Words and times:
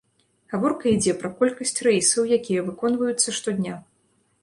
Гаворка 0.53 0.85
ідзе 0.91 1.13
пра 1.25 1.31
колькасць 1.43 1.79
рэйсаў, 1.89 2.21
якія 2.41 2.67
выконваюцца 2.73 3.29
штодня. 3.41 3.81